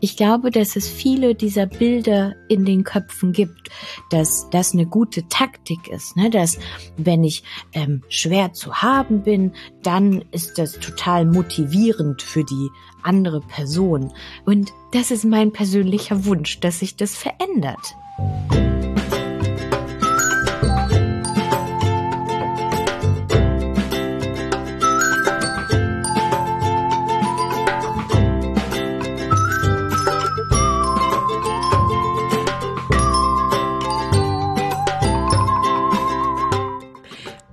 [0.00, 3.68] Ich glaube, dass es viele dieser Bilder in den Köpfen gibt,
[4.10, 6.30] dass das eine gute Taktik ist, ne?
[6.30, 6.58] dass
[6.96, 7.42] wenn ich
[7.74, 9.52] ähm, schwer zu haben bin,
[9.82, 12.68] dann ist das total motivierend für die
[13.02, 14.12] andere Person.
[14.46, 17.94] Und das ist mein persönlicher Wunsch, dass sich das verändert.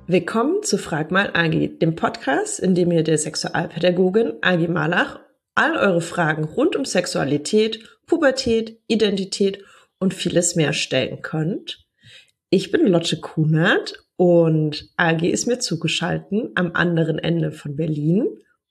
[0.10, 5.20] Willkommen zu Frag mal Agi, dem Podcast, in dem ihr der Sexualpädagogin Agi Malach
[5.54, 9.66] all eure Fragen rund um Sexualität, Pubertät, Identität
[10.00, 11.86] und vieles mehr stellen könnt.
[12.50, 18.30] Ich bin Lotte Kunert und Agi ist mir zugeschaltet am anderen Ende von Berlin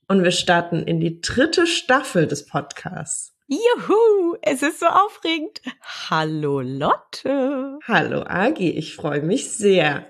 [0.08, 3.34] und wir starten in die dritte Staffel des Podcasts.
[3.46, 5.60] Juhu, es ist so aufregend.
[6.08, 7.78] Hallo Lotte.
[7.86, 10.06] Hallo Agi, ich freue mich sehr.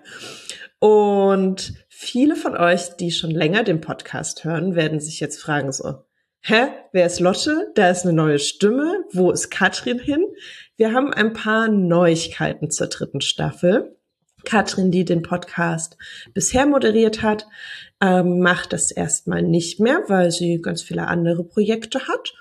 [0.87, 6.05] Und viele von euch, die schon länger den Podcast hören, werden sich jetzt fragen so,
[6.43, 7.73] hä, wer ist Lotte?
[7.75, 9.03] Da ist eine neue Stimme.
[9.11, 10.25] Wo ist Katrin hin?
[10.77, 13.97] Wir haben ein paar Neuigkeiten zur dritten Staffel.
[14.45, 15.99] Katrin, die den Podcast
[16.35, 17.49] bisher moderiert hat,
[18.01, 22.33] ähm, macht das erstmal nicht mehr, weil sie ganz viele andere Projekte hat.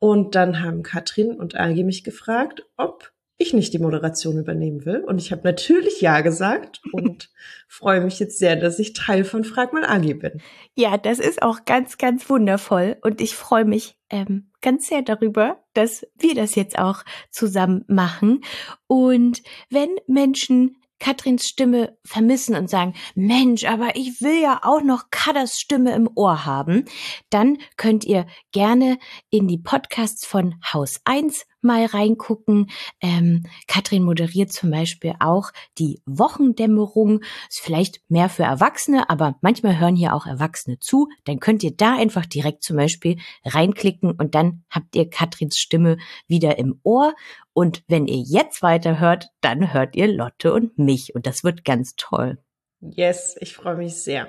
[0.00, 3.11] Und dann haben Katrin und Algi mich gefragt, ob
[3.42, 5.04] ich nicht die Moderation übernehmen will.
[5.04, 7.30] Und ich habe natürlich Ja gesagt und
[7.68, 10.40] freue mich jetzt sehr, dass ich Teil von Frag mal Agi bin.
[10.74, 12.96] Ja, das ist auch ganz, ganz wundervoll.
[13.02, 18.42] Und ich freue mich ähm, ganz sehr darüber, dass wir das jetzt auch zusammen machen.
[18.86, 25.10] Und wenn Menschen Katrins Stimme vermissen und sagen, Mensch, aber ich will ja auch noch
[25.10, 26.84] Kadas Stimme im Ohr haben,
[27.28, 32.70] dann könnt ihr gerne in die Podcasts von Haus 1 mal reingucken.
[33.00, 37.20] Ähm, Katrin moderiert zum Beispiel auch die Wochendämmerung.
[37.48, 41.08] Ist vielleicht mehr für Erwachsene, aber manchmal hören hier auch Erwachsene zu.
[41.24, 45.98] Dann könnt ihr da einfach direkt zum Beispiel reinklicken und dann habt ihr Katrins Stimme
[46.26, 47.14] wieder im Ohr.
[47.52, 51.94] Und wenn ihr jetzt weiterhört, dann hört ihr Lotte und mich und das wird ganz
[51.96, 52.38] toll.
[52.80, 54.26] Yes, ich freue mich sehr.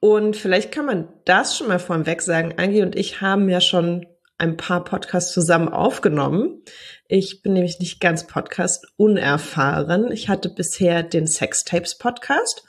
[0.00, 2.54] Und vielleicht kann man das schon mal vorweg sagen.
[2.56, 4.06] Angie und ich haben ja schon
[4.42, 6.62] ein paar Podcasts zusammen aufgenommen.
[7.06, 10.10] Ich bin nämlich nicht ganz Podcast unerfahren.
[10.10, 12.64] Ich hatte bisher den Sextapes Podcast.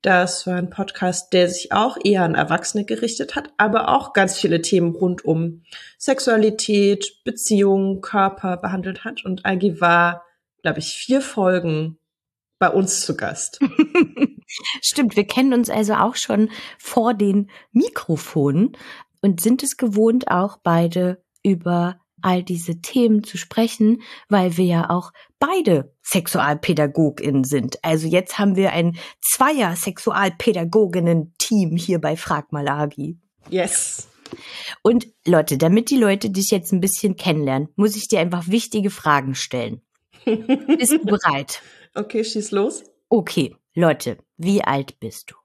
[0.00, 4.38] Das war ein Podcast, der sich auch eher an Erwachsene gerichtet hat, aber auch ganz
[4.38, 5.64] viele Themen rund um
[5.98, 9.24] Sexualität, Beziehungen, Körper behandelt hat.
[9.24, 10.24] Und Agi war,
[10.62, 11.98] glaube ich, vier Folgen
[12.60, 13.58] bei uns zu Gast.
[14.82, 18.76] Stimmt, wir kennen uns also auch schon vor den Mikrofonen
[19.20, 24.90] und sind es gewohnt, auch beide über all diese Themen zu sprechen, weil wir ja
[24.90, 27.78] auch beide SexualpädagogInnen sind.
[27.84, 33.18] Also jetzt haben wir ein Zweier Sexualpädagoginnen-Team hier bei Frag mal Agi.
[33.50, 34.08] Yes.
[34.82, 38.90] Und Leute, damit die Leute dich jetzt ein bisschen kennenlernen, muss ich dir einfach wichtige
[38.90, 39.82] Fragen stellen.
[40.24, 41.62] Bist du bereit?
[41.94, 42.84] Okay, schieß los.
[43.08, 45.36] Okay, Leute, wie alt bist du?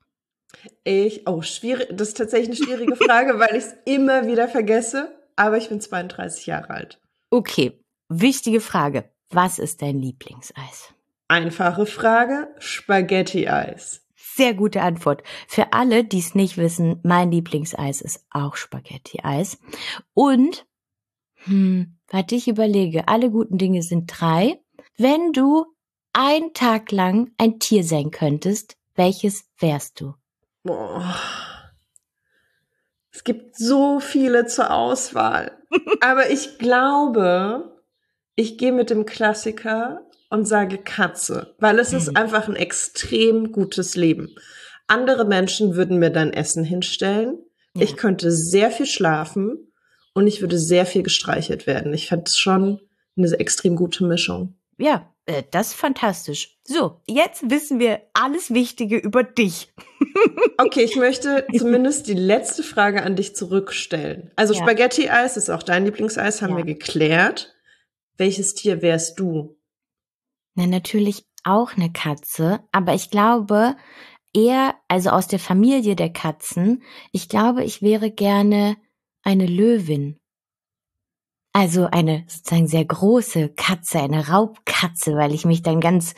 [0.84, 5.14] Ich, oh, schwierig, das ist tatsächlich eine schwierige Frage, weil ich es immer wieder vergesse,
[5.36, 7.00] aber ich bin 32 Jahre alt.
[7.30, 9.10] Okay, wichtige Frage.
[9.30, 10.94] Was ist dein Lieblingseis?
[11.28, 14.02] Einfache Frage, Spaghetti-Eis.
[14.16, 15.24] Sehr gute Antwort.
[15.48, 19.58] Für alle, die es nicht wissen, mein Lieblingseis ist auch Spaghetti-Eis.
[20.14, 20.66] Und,
[21.46, 24.60] hm, warte, ich überlege, alle guten Dinge sind drei.
[24.98, 25.66] Wenn du
[26.14, 30.14] ein Tag lang ein Tier sein könntest, welches wärst du?
[30.64, 31.16] Boah.
[33.12, 35.52] Es gibt so viele zur Auswahl.
[36.02, 37.80] Aber ich glaube,
[38.36, 42.18] ich gehe mit dem Klassiker und sage Katze, weil es ist mhm.
[42.18, 44.36] einfach ein extrem gutes Leben.
[44.88, 47.38] Andere Menschen würden mir dann Essen hinstellen.
[47.76, 47.84] Ja.
[47.84, 49.72] Ich könnte sehr viel schlafen
[50.14, 51.94] und ich würde sehr viel gestreichelt werden.
[51.94, 52.80] Ich fände es schon
[53.16, 54.56] eine extrem gute Mischung.
[54.78, 56.58] Ja, äh, das ist fantastisch.
[56.66, 59.74] So, jetzt wissen wir alles Wichtige über dich.
[60.58, 64.32] okay, ich möchte zumindest die letzte Frage an dich zurückstellen.
[64.36, 64.62] Also ja.
[64.62, 66.58] Spaghetti-Eis ist auch dein Lieblingseis, haben ja.
[66.58, 67.56] wir geklärt.
[68.18, 69.58] Welches Tier wärst du?
[70.56, 73.76] Na, natürlich auch eine Katze, aber ich glaube
[74.34, 78.78] eher, also aus der Familie der Katzen, ich glaube, ich wäre gerne
[79.24, 80.20] eine Löwin.
[81.54, 86.16] Also eine sozusagen sehr große Katze, eine Raubkatze, weil ich mich dann ganz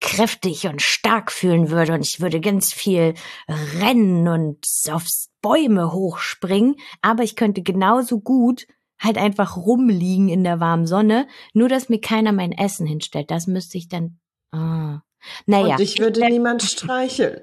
[0.00, 3.14] kräftig und stark fühlen würde und ich würde ganz viel
[3.48, 8.66] rennen und aufs Bäume hochspringen, aber ich könnte genauso gut
[8.98, 13.30] halt einfach rumliegen in der warmen Sonne, nur dass mir keiner mein Essen hinstellt.
[13.30, 14.18] Das müsste ich dann.
[14.52, 15.00] Ah.
[15.46, 15.76] Naja.
[15.76, 17.40] Und ich würde ich, niemand streicheln.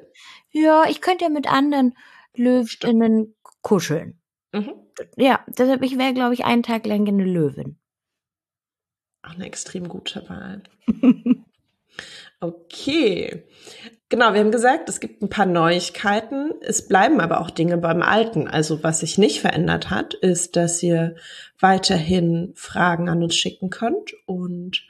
[0.52, 1.96] Ja, ich könnte ja mit anderen
[2.36, 4.20] Löwinnen kuscheln.
[4.54, 4.74] Mhm.
[5.18, 7.78] Ja, deshalb, ich wäre, glaube ich, einen Tag lang eine Löwin.
[9.24, 10.64] Auch eine extrem gute Wahl.
[12.40, 13.44] okay.
[14.10, 16.54] Genau, wir haben gesagt, es gibt ein paar Neuigkeiten.
[16.62, 18.48] Es bleiben aber auch Dinge beim Alten.
[18.48, 21.16] Also was sich nicht verändert hat, ist, dass ihr
[21.60, 24.86] weiterhin Fragen an uns schicken könnt und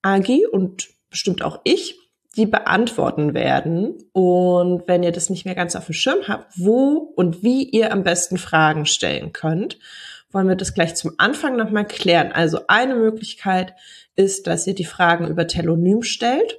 [0.00, 2.01] Agi und bestimmt auch ich
[2.36, 3.98] die beantworten werden.
[4.12, 7.92] Und wenn ihr das nicht mehr ganz auf dem Schirm habt, wo und wie ihr
[7.92, 9.78] am besten Fragen stellen könnt,
[10.30, 12.32] wollen wir das gleich zum Anfang nochmal klären.
[12.32, 13.74] Also eine Möglichkeit
[14.16, 16.58] ist, dass ihr die Fragen über Telonym stellt.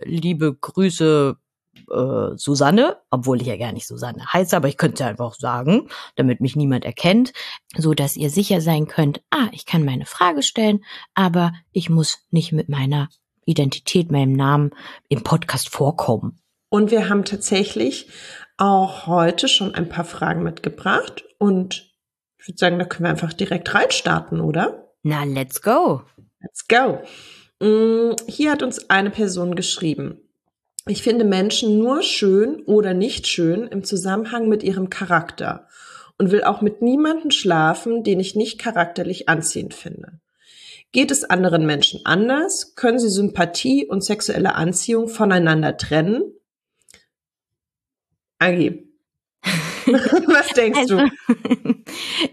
[0.00, 1.36] liebe Grüße
[1.90, 5.88] äh, Susanne, obwohl ich ja gar nicht Susanne heiße, aber ich könnte ja einfach sagen,
[6.16, 7.32] damit mich niemand erkennt,
[7.76, 10.84] so dass ihr sicher sein könnt, ah, ich kann meine Frage stellen,
[11.14, 13.08] aber ich muss nicht mit meiner
[13.48, 14.70] Identität, meinem Namen
[15.08, 16.38] im Podcast vorkommen.
[16.68, 18.08] Und wir haben tatsächlich
[18.58, 21.88] auch heute schon ein paar Fragen mitgebracht und
[22.38, 24.92] ich würde sagen, da können wir einfach direkt reinstarten, oder?
[25.02, 26.02] Na, let's go.
[26.40, 27.00] Let's go.
[27.60, 30.20] Mm, hier hat uns eine Person geschrieben.
[30.86, 35.68] Ich finde Menschen nur schön oder nicht schön im Zusammenhang mit ihrem Charakter
[36.18, 40.20] und will auch mit niemandem schlafen, den ich nicht charakterlich anziehend finde.
[40.92, 42.74] Geht es anderen Menschen anders?
[42.74, 46.22] Können sie Sympathie und sexuelle Anziehung voneinander trennen?
[48.38, 48.88] Agi,
[49.86, 51.04] was denkst also, du?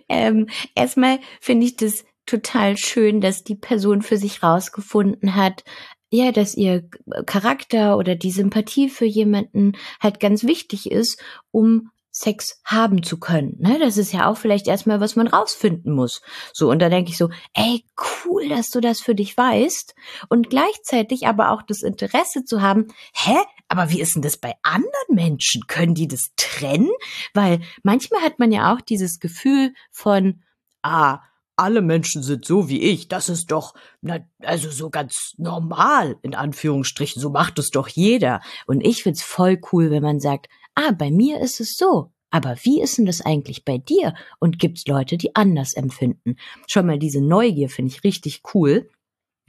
[0.09, 5.63] ähm, erstmal finde ich das total schön, dass die Person für sich rausgefunden hat,
[6.11, 6.87] ja, dass ihr
[7.25, 11.21] Charakter oder die Sympathie für jemanden halt ganz wichtig ist,
[11.51, 13.57] um Sex haben zu können.
[13.59, 13.77] Ne?
[13.77, 16.21] Das ist ja auch vielleicht erstmal, was man rausfinden muss.
[16.53, 17.83] So, und da denke ich so, ey,
[18.25, 19.93] cool, dass du das für dich weißt.
[20.29, 23.35] Und gleichzeitig aber auch das Interesse zu haben, hä?
[23.67, 25.67] Aber wie ist denn das bei anderen Menschen?
[25.67, 26.91] Können die das trennen?
[27.33, 30.41] Weil manchmal hat man ja auch dieses Gefühl von,
[30.83, 31.19] ah,
[31.55, 36.35] alle Menschen sind so wie ich, das ist doch, na, also so ganz normal, in
[36.35, 38.41] Anführungsstrichen, so macht es doch jeder.
[38.67, 42.11] Und ich find's voll cool, wenn man sagt, ah, bei mir ist es so.
[42.29, 44.13] Aber wie ist denn das eigentlich bei dir?
[44.39, 46.35] Und gibt's Leute, die anders empfinden?
[46.67, 48.89] Schon mal diese Neugier finde ich richtig cool.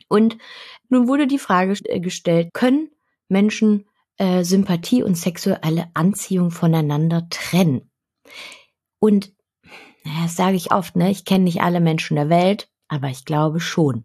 [0.09, 0.39] Und
[0.89, 2.91] nun wurde die Frage äh, gestellt, können
[3.29, 3.87] Menschen
[4.19, 7.91] äh, Sympathie und sexuelle Anziehung voneinander trennen?
[9.01, 9.33] Und
[10.23, 11.11] das sage ich oft, ne?
[11.11, 14.05] Ich kenne nicht alle Menschen der Welt, aber ich glaube schon.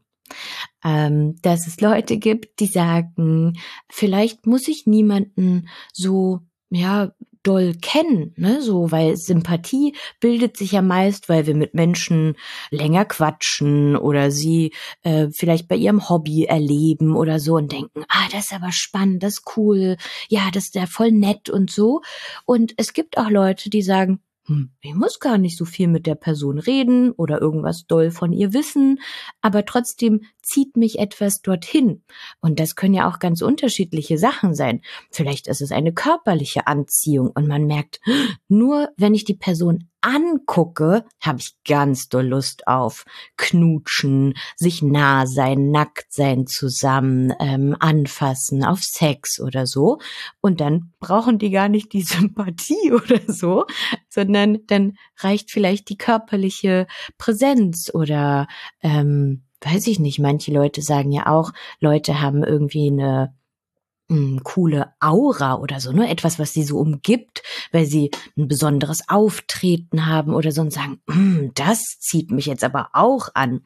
[0.84, 3.58] Ähm, dass es Leute gibt, die sagen,
[3.90, 6.40] vielleicht muss ich niemanden so,
[6.70, 7.12] ja,
[7.44, 12.36] doll kennen, ne, so, weil Sympathie bildet sich ja meist, weil wir mit Menschen
[12.70, 18.28] länger quatschen oder sie äh, vielleicht bei ihrem Hobby erleben oder so und denken, ah,
[18.32, 19.98] das ist aber spannend, das ist cool,
[20.30, 22.02] ja, das ist ja voll nett und so.
[22.46, 26.06] Und es gibt auch Leute, die sagen, hm, ich muss gar nicht so viel mit
[26.06, 29.00] der Person reden oder irgendwas doll von ihr wissen,
[29.40, 32.04] aber trotzdem zieht mich etwas dorthin.
[32.40, 34.82] Und das können ja auch ganz unterschiedliche Sachen sein.
[35.12, 38.00] Vielleicht ist es eine körperliche Anziehung und man merkt,
[38.48, 43.06] nur wenn ich die Person angucke, habe ich ganz doll Lust auf
[43.38, 50.00] Knutschen, sich nah sein, nackt sein zusammen, ähm, anfassen, auf Sex oder so.
[50.42, 53.66] Und dann brauchen die gar nicht die Sympathie oder so,
[54.10, 58.48] sondern dann reicht vielleicht die körperliche Präsenz oder
[58.82, 63.34] ähm, weiß ich nicht, manche Leute sagen ja auch, Leute haben irgendwie eine
[64.12, 66.10] eine coole Aura oder so, ne?
[66.10, 71.02] Etwas, was sie so umgibt, weil sie ein besonderes Auftreten haben oder so und sagen,
[71.08, 73.62] mm, das zieht mich jetzt aber auch an.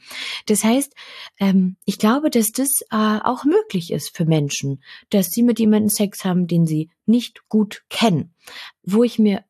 [0.45, 0.93] Das heißt,
[1.39, 5.89] ähm, ich glaube, dass das äh, auch möglich ist für Menschen, dass sie mit jemandem
[5.89, 8.33] Sex haben, den sie nicht gut kennen.
[8.83, 9.43] Wo ich mir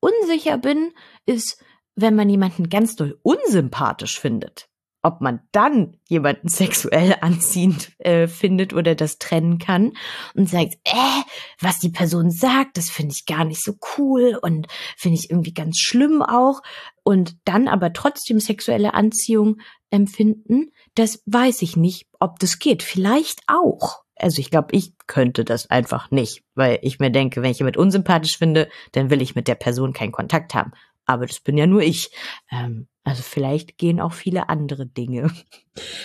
[0.00, 0.92] unsicher bin,
[1.26, 1.62] ist,
[1.94, 4.69] wenn man jemanden ganz doll unsympathisch findet
[5.02, 9.92] ob man dann jemanden sexuell anziehend äh, findet oder das trennen kann
[10.34, 11.22] und sagt, äh,
[11.60, 14.66] was die Person sagt, das finde ich gar nicht so cool und
[14.96, 16.62] finde ich irgendwie ganz schlimm auch
[17.02, 19.58] und dann aber trotzdem sexuelle Anziehung
[19.90, 22.82] empfinden, das weiß ich nicht, ob das geht.
[22.82, 24.02] Vielleicht auch.
[24.16, 27.78] Also ich glaube, ich könnte das einfach nicht, weil ich mir denke, wenn ich jemand
[27.78, 30.72] unsympathisch finde, dann will ich mit der Person keinen Kontakt haben.
[31.06, 32.10] Aber das bin ja nur ich.
[32.52, 35.30] Ähm, also vielleicht gehen auch viele andere Dinge.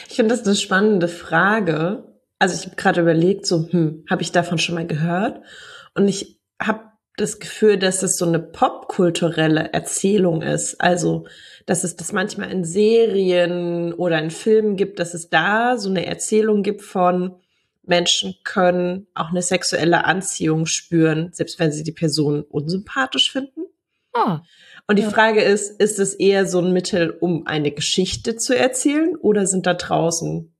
[0.07, 2.15] Ich finde das eine spannende Frage.
[2.39, 5.41] Also ich habe gerade überlegt, so, hm, habe ich davon schon mal gehört?
[5.93, 6.81] Und ich habe
[7.17, 10.79] das Gefühl, dass es so eine popkulturelle Erzählung ist.
[10.81, 11.27] Also,
[11.65, 16.05] dass es das manchmal in Serien oder in Filmen gibt, dass es da so eine
[16.05, 17.35] Erzählung gibt von
[17.83, 23.65] Menschen können auch eine sexuelle Anziehung spüren, selbst wenn sie die Person unsympathisch finden.
[24.13, 24.41] Ah.
[24.87, 25.09] Und die ja.
[25.09, 29.65] Frage ist, ist es eher so ein Mittel, um eine Geschichte zu erzählen oder sind
[29.65, 30.55] da draußen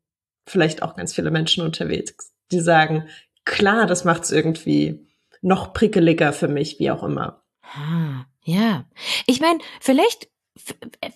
[0.48, 3.08] vielleicht auch ganz viele Menschen unterwegs, die sagen,
[3.44, 5.08] klar, das macht es irgendwie
[5.42, 7.44] noch prickeliger für mich, wie auch immer.
[7.62, 8.86] Ah, ja.
[9.28, 10.28] Ich meine, vielleicht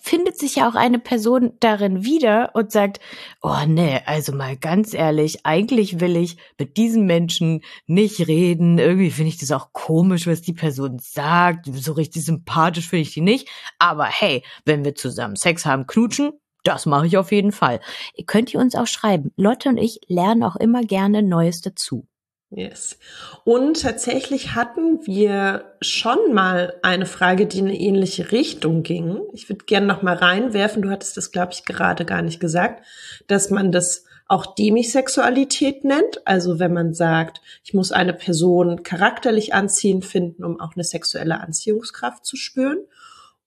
[0.02, 3.00] findet sich ja auch eine Person darin wieder und sagt,
[3.40, 8.78] oh nee, also mal ganz ehrlich, eigentlich will ich mit diesen Menschen nicht reden.
[8.78, 11.66] Irgendwie finde ich das auch komisch, was die Person sagt.
[11.72, 13.48] So richtig sympathisch finde ich die nicht.
[13.78, 16.32] Aber hey, wenn wir zusammen Sex haben, knutschen,
[16.62, 17.80] das mache ich auf jeden Fall.
[18.14, 19.32] Ihr könnt ihr uns auch schreiben.
[19.36, 22.06] Lotte und ich lernen auch immer gerne Neues dazu.
[22.52, 22.98] Yes.
[23.44, 29.20] Und tatsächlich hatten wir schon mal eine Frage, die in eine ähnliche Richtung ging.
[29.32, 30.82] Ich würde gerne noch mal reinwerfen.
[30.82, 32.84] Du hattest das, glaube ich, gerade gar nicht gesagt,
[33.28, 36.26] dass man das auch Demisexualität nennt.
[36.26, 41.40] Also wenn man sagt, ich muss eine Person charakterlich anziehen finden, um auch eine sexuelle
[41.40, 42.78] Anziehungskraft zu spüren.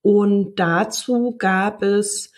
[0.01, 2.31] Und dazu gab es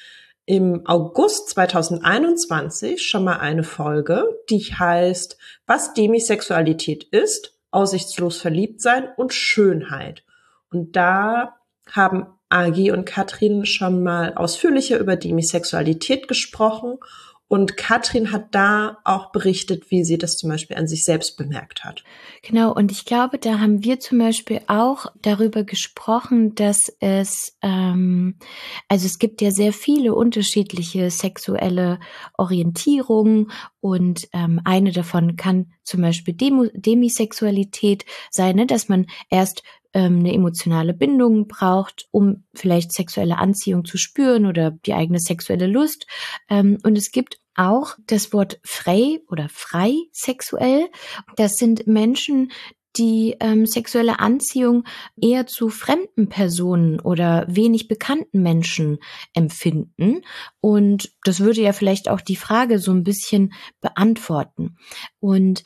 [0.46, 9.08] im August 2021 schon mal eine Folge, die heißt, was Demisexualität ist, aussichtslos verliebt sein
[9.18, 10.24] und Schönheit.
[10.72, 11.56] Und da
[11.92, 17.00] haben Agi und Katrin schon mal ausführlicher über Demisexualität gesprochen
[17.48, 21.84] und Katrin hat da auch berichtet, wie sie das zum Beispiel an sich selbst bemerkt
[21.84, 22.04] hat.
[22.42, 28.40] Genau, und ich glaube, da haben wir zum Beispiel auch darüber gesprochen, dass es, ähm,
[28.88, 32.00] also es gibt ja sehr viele unterschiedliche sexuelle
[32.36, 38.66] Orientierungen und ähm, eine davon kann zum Beispiel Demo Demisexualität sein, ne?
[38.66, 39.62] dass man erst
[39.96, 45.68] ähm, eine emotionale Bindung braucht, um vielleicht sexuelle Anziehung zu spüren oder die eigene sexuelle
[45.68, 46.06] Lust.
[46.50, 50.90] Ähm, und es gibt auch das Wort frei oder frei sexuell.
[51.38, 52.52] Das sind Menschen,
[52.98, 54.84] die ähm, sexuelle Anziehung
[55.22, 59.00] eher zu fremden Personen oder wenig bekannten Menschen
[59.34, 60.22] empfinden.
[60.62, 64.78] Und das würde ja vielleicht auch die Frage so ein bisschen beantworten.
[65.20, 65.64] Und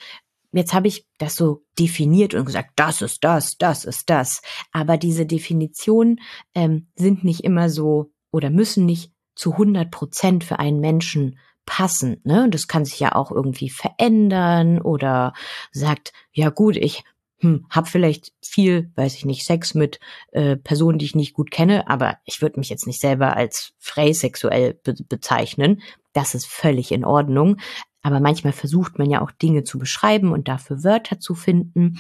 [0.52, 4.42] Jetzt habe ich das so definiert und gesagt, das ist das, das ist das.
[4.72, 6.20] Aber diese Definitionen
[6.56, 12.20] ähm, sind nicht immer so oder müssen nicht zu 100 Prozent für einen Menschen passen.
[12.24, 12.44] Ne?
[12.46, 15.34] Und das kann sich ja auch irgendwie verändern oder
[15.72, 17.04] sagt, ja gut, ich
[17.42, 20.00] hm, habe vielleicht viel, weiß ich nicht, Sex mit
[20.32, 23.74] äh, Personen, die ich nicht gut kenne, aber ich würde mich jetzt nicht selber als
[23.78, 25.82] frei sexuell be bezeichnen.
[26.14, 27.58] Das ist völlig in Ordnung.
[28.02, 31.98] Aber manchmal versucht man ja auch Dinge zu beschreiben und dafür Wörter zu finden.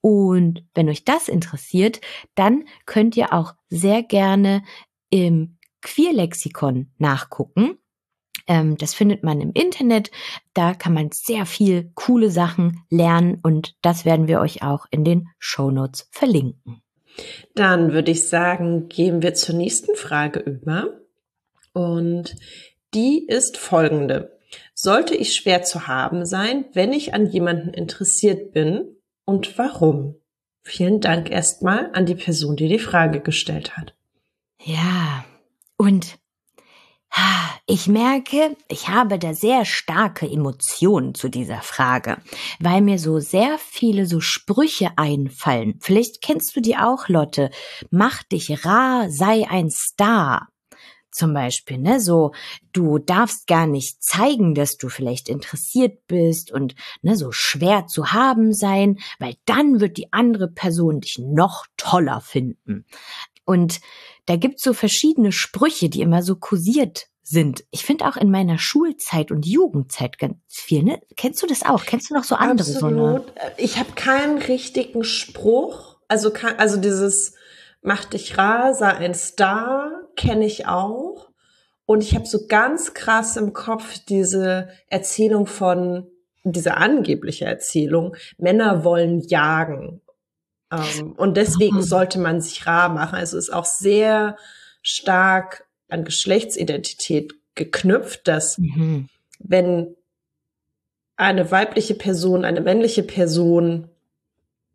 [0.00, 2.00] Und wenn euch das interessiert,
[2.34, 4.62] dann könnt ihr auch sehr gerne
[5.10, 7.78] im Queerlexikon nachgucken.
[8.46, 10.10] Ähm, das findet man im Internet.
[10.52, 15.04] Da kann man sehr viel coole Sachen lernen und das werden wir euch auch in
[15.04, 16.82] den Show Notes verlinken.
[17.54, 21.00] Dann würde ich sagen, gehen wir zur nächsten Frage über.
[21.72, 22.36] Und
[22.92, 24.33] die ist folgende.
[24.74, 30.16] Sollte ich schwer zu haben sein, wenn ich an jemanden interessiert bin und warum?
[30.62, 33.94] Vielen Dank erstmal an die Person, die die Frage gestellt hat.
[34.58, 35.24] Ja,
[35.76, 36.18] und
[37.66, 42.18] ich merke, ich habe da sehr starke Emotionen zu dieser Frage,
[42.60, 45.78] weil mir so sehr viele so Sprüche einfallen.
[45.80, 47.50] Vielleicht kennst du die auch, Lotte.
[47.90, 50.48] Mach dich rar, sei ein Star.
[51.14, 52.32] Zum Beispiel, ne, so,
[52.72, 58.12] du darfst gar nicht zeigen, dass du vielleicht interessiert bist und, ne, so schwer zu
[58.12, 62.84] haben sein, weil dann wird die andere Person dich noch toller finden.
[63.44, 63.80] Und
[64.26, 67.64] da gibt's so verschiedene Sprüche, die immer so kursiert sind.
[67.70, 70.82] Ich finde auch in meiner Schulzeit und Jugendzeit ganz viel.
[70.82, 71.00] Ne?
[71.16, 71.84] Kennst du das auch?
[71.84, 72.68] Kennst du noch so andere?
[72.68, 73.26] Absolut.
[73.26, 75.98] So ich habe keinen richtigen Spruch.
[76.08, 77.34] Also, also dieses
[77.86, 81.30] Mach dich rar, sei ein Star, kenne ich auch.
[81.86, 86.06] Und ich habe so ganz krass im Kopf diese Erzählung von,
[86.44, 90.00] diese angebliche Erzählung, Männer wollen jagen.
[90.72, 91.82] Ähm, und deswegen mhm.
[91.82, 93.16] sollte man sich rar machen.
[93.16, 94.36] Also ist auch sehr
[94.82, 99.08] stark an Geschlechtsidentität geknüpft, dass mhm.
[99.38, 99.94] wenn
[101.16, 103.88] eine weibliche Person, eine männliche Person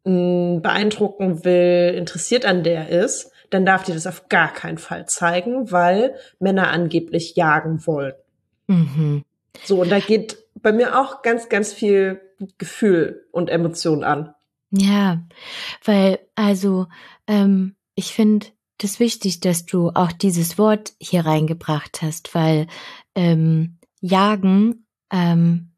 [0.03, 5.71] beeindrucken will, interessiert an der ist, dann darf die das auf gar keinen Fall zeigen,
[5.71, 8.13] weil Männer angeblich jagen wollen.
[8.67, 9.23] Mhm.
[9.63, 12.21] So, und da geht bei mir auch ganz, ganz viel
[12.57, 14.33] Gefühl und Emotion an.
[14.71, 15.23] Ja,
[15.83, 16.87] weil, also,
[17.27, 22.67] ähm, ich finde das wichtig, dass du auch dieses Wort hier reingebracht hast, weil
[23.15, 25.71] ähm, Jagen, ähm,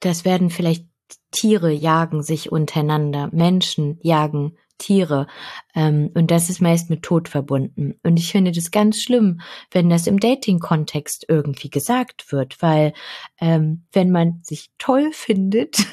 [0.00, 0.86] das werden vielleicht
[1.30, 5.26] Tiere jagen sich untereinander, Menschen jagen Tiere.
[5.78, 7.94] Ähm, und das ist meist mit Tod verbunden.
[8.02, 12.94] Und ich finde das ganz schlimm, wenn das im Dating-Kontext irgendwie gesagt wird, weil
[13.40, 15.86] ähm, wenn man sich toll findet,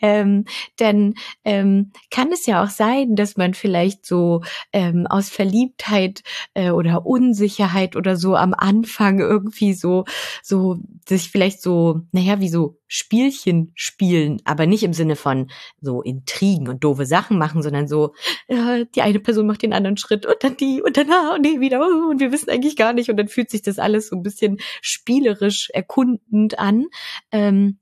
[0.00, 0.44] ähm,
[0.76, 6.22] dann ähm, kann es ja auch sein, dass man vielleicht so ähm, aus Verliebtheit
[6.54, 10.04] äh, oder Unsicherheit oder so am Anfang irgendwie so,
[10.42, 16.02] so sich vielleicht so, naja, wie so Spielchen spielen, aber nicht im Sinne von so
[16.02, 18.12] Intrigen und doofe Sachen machen, sondern so,
[18.48, 21.42] äh, die eine Person macht den anderen Schritt und dann die und dann ah, und
[21.42, 24.08] nee, wieder oh, und wir wissen eigentlich gar nicht und dann fühlt sich das alles
[24.08, 26.86] so ein bisschen spielerisch erkundend an.
[27.30, 27.78] Ähm,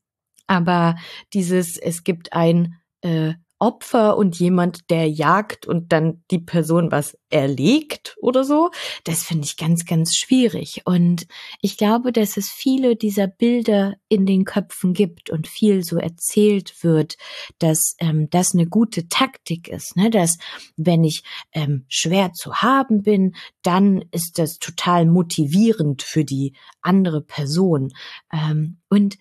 [0.46, 0.96] aber
[1.32, 7.16] dieses, es gibt ein äh, Opfer und jemand, der jagt und dann die Person was
[7.28, 8.70] erlegt oder so,
[9.04, 10.82] das finde ich ganz, ganz schwierig.
[10.86, 11.26] Und
[11.60, 16.82] ich glaube, dass es viele dieser Bilder in den Köpfen gibt und viel so erzählt
[16.82, 17.16] wird,
[17.58, 20.10] dass ähm, das eine gute Taktik ist, ne?
[20.10, 20.38] dass
[20.76, 27.20] wenn ich ähm, schwer zu haben bin, dann ist das total motivierend für die andere
[27.20, 27.92] Person.
[28.32, 29.18] Ähm, und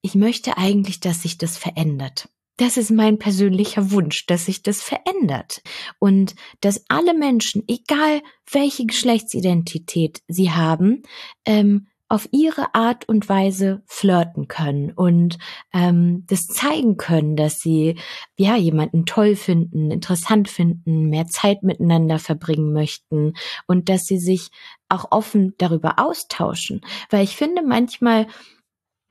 [0.00, 2.28] ich möchte eigentlich, dass sich das verändert.
[2.56, 5.62] Das ist mein persönlicher Wunsch, dass sich das verändert
[5.98, 11.02] und dass alle Menschen, egal welche Geschlechtsidentität sie haben,
[11.44, 15.38] ähm, auf ihre Art und Weise flirten können und
[15.74, 17.96] ähm, das zeigen können, dass sie
[18.36, 23.34] ja jemanden toll finden, interessant finden, mehr Zeit miteinander verbringen möchten
[23.66, 24.50] und dass sie sich
[24.88, 28.28] auch offen darüber austauschen, weil ich finde manchmal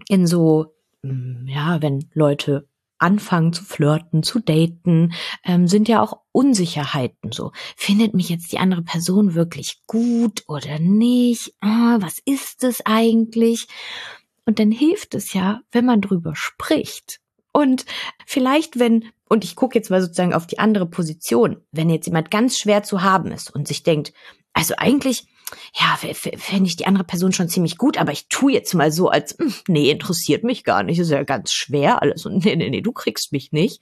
[0.07, 6.21] in so hm, ja, wenn Leute anfangen zu flirten, zu daten, ähm, sind ja auch
[6.31, 7.51] Unsicherheiten so.
[7.75, 11.53] Findet mich jetzt die andere Person wirklich gut oder nicht?
[11.61, 13.67] Ah, was ist es eigentlich?
[14.45, 17.19] Und dann hilft es ja, wenn man drüber spricht.
[17.51, 17.85] Und
[18.25, 22.29] vielleicht, wenn, und ich gucke jetzt mal sozusagen auf die andere Position, wenn jetzt jemand
[22.29, 24.13] ganz schwer zu haben ist und sich denkt,
[24.53, 25.27] also eigentlich
[25.73, 29.09] ja, fände ich die andere Person schon ziemlich gut, aber ich tue jetzt mal so,
[29.09, 32.69] als, hm, nee, interessiert mich gar nicht, ist ja ganz schwer alles und nee, nee,
[32.69, 33.81] nee, du kriegst mich nicht,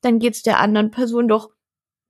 [0.00, 1.50] dann geht's der anderen Person doch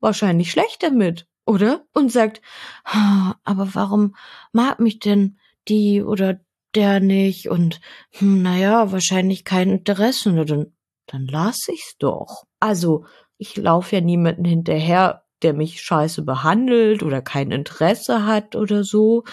[0.00, 1.85] wahrscheinlich schlecht damit, oder?
[1.92, 2.40] Und sagt,
[2.85, 4.16] aber warum
[4.52, 6.40] mag mich denn die oder
[6.74, 7.80] der nicht und
[8.12, 10.74] hm, naja, wahrscheinlich kein Interesse, dann,
[11.06, 12.44] dann lass ich's doch.
[12.61, 13.04] Also,
[13.38, 19.25] ich laufe ja niemanden hinterher, der mich scheiße behandelt oder kein Interesse hat oder so.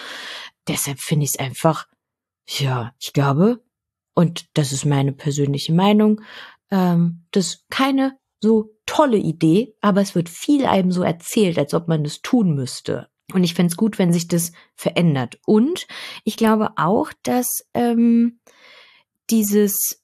[0.68, 1.86] Deshalb finde ich es einfach,
[2.46, 3.62] ja, ich glaube,
[4.14, 6.20] und das ist meine persönliche Meinung,
[6.70, 11.88] ähm, das keine so tolle Idee, aber es wird viel einem so erzählt, als ob
[11.88, 13.08] man das tun müsste.
[13.32, 15.38] Und ich finde es gut, wenn sich das verändert.
[15.46, 15.86] Und
[16.24, 18.40] ich glaube auch, dass ähm,
[19.30, 20.02] dieses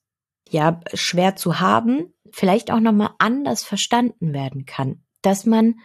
[0.49, 5.77] ja schwer zu haben vielleicht auch noch mal anders verstanden werden kann dass man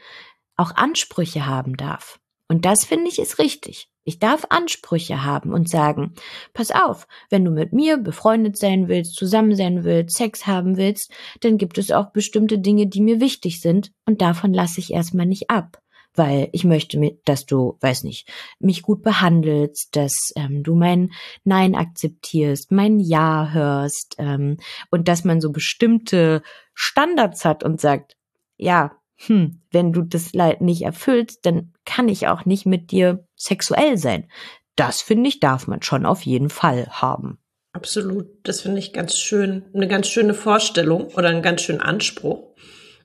[0.55, 2.19] auch Ansprüche haben darf.
[2.47, 3.89] Und das finde ich ist richtig.
[4.07, 6.13] Ich darf Ansprüche haben und sagen,
[6.53, 11.11] pass auf, wenn du mit mir befreundet sein willst, zusammen sein willst, Sex haben willst,
[11.41, 15.25] dann gibt es auch bestimmte Dinge, die mir wichtig sind und davon lasse ich erstmal
[15.25, 15.81] nicht ab.
[16.13, 21.11] Weil ich möchte, dass du, weiß nicht, mich gut behandelst, dass ähm, du mein
[21.43, 24.57] Nein akzeptierst, mein Ja hörst ähm,
[24.91, 26.41] und dass man so bestimmte
[26.73, 28.15] Standards hat und sagt,
[28.55, 33.25] ja, hm, wenn du das Leid nicht erfüllst, dann kann ich auch nicht mit dir
[33.35, 34.29] sexuell sein.
[34.77, 37.39] das finde ich, darf man schon auf jeden Fall haben.
[37.71, 38.27] Absolut.
[38.43, 42.55] Das finde ich ganz schön, eine ganz schöne Vorstellung oder einen ganz schönen Anspruch.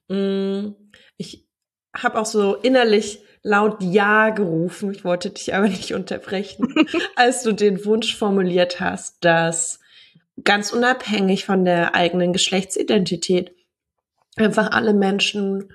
[0.09, 0.71] Mm,
[1.17, 1.49] ich
[1.97, 4.93] habe auch so innerlich laut Ja gerufen.
[4.93, 6.75] Ich wollte dich aber nicht unterbrechen,
[7.17, 9.81] als du den Wunsch formuliert hast, dass
[10.43, 13.53] ganz unabhängig von der eigenen Geschlechtsidentität
[14.37, 15.73] einfach alle Menschen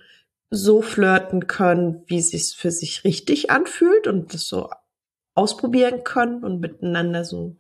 [0.56, 4.70] so flirten können, wie es sich für sich richtig anfühlt und das so
[5.34, 7.58] ausprobieren können und miteinander so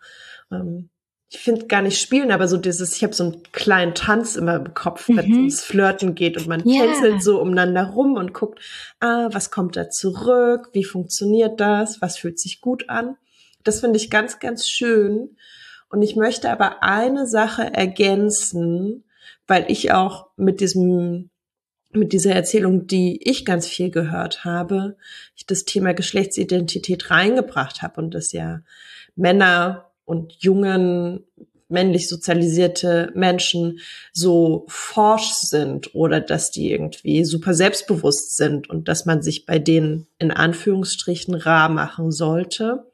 [0.51, 0.89] ähm,
[1.29, 4.55] ich finde gar nicht spielen, aber so dieses, ich habe so einen kleinen Tanz immer
[4.55, 5.37] im Kopf, wenn es mhm.
[5.37, 6.85] ums Flirten geht und man yeah.
[6.85, 8.59] tänzelt so umeinander rum und guckt,
[8.99, 13.17] ah, was kommt da zurück, wie funktioniert das, was fühlt sich gut an.
[13.63, 15.35] Das finde ich ganz, ganz schön.
[15.89, 19.03] Und ich möchte aber eine Sache ergänzen,
[19.47, 21.31] weil ich auch mit diesem
[21.95, 24.97] mit dieser Erzählung, die ich ganz viel gehört habe,
[25.35, 28.61] ich das Thema Geschlechtsidentität reingebracht habe und das ja
[29.15, 31.23] Männer und jungen
[31.67, 33.79] männlich sozialisierte Menschen
[34.13, 39.57] so forsch sind oder dass die irgendwie super selbstbewusst sind und dass man sich bei
[39.57, 42.85] denen in Anführungsstrichen rar machen sollte.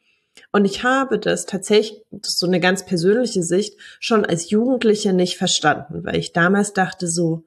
[0.54, 5.14] Und ich habe das tatsächlich, das ist so eine ganz persönliche Sicht, schon als Jugendliche
[5.14, 7.44] nicht verstanden, weil ich damals dachte so,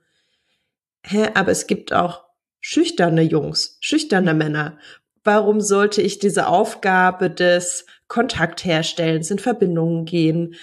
[1.05, 2.25] hä, aber es gibt auch
[2.61, 4.79] schüchterne Jungs, schüchterne Männer.
[5.23, 10.57] Warum sollte ich diese Aufgabe des Kontakt herstellen, in Verbindungen gehen,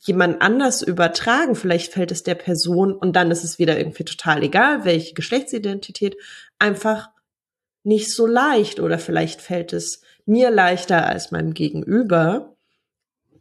[0.00, 1.54] jemand anders übertragen.
[1.54, 6.16] Vielleicht fällt es der Person und dann ist es wieder irgendwie total egal, welche Geschlechtsidentität,
[6.58, 7.10] einfach
[7.84, 12.56] nicht so leicht oder vielleicht fällt es mir leichter als meinem Gegenüber.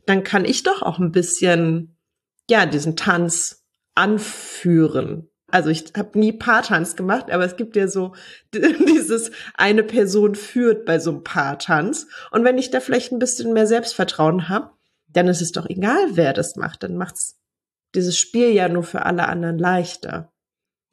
[0.06, 1.98] Dann kann ich doch auch ein bisschen,
[2.50, 5.31] ja, diesen Tanz anführen.
[5.52, 8.14] Also ich habe nie Paartanz gemacht, aber es gibt ja so
[8.54, 12.08] dieses eine Person führt bei so einem Paartanz.
[12.32, 14.72] Und wenn ich da vielleicht ein bisschen mehr Selbstvertrauen habe,
[15.08, 16.84] dann ist es doch egal, wer das macht.
[16.84, 17.38] Dann macht's
[17.94, 20.32] dieses Spiel ja nur für alle anderen leichter.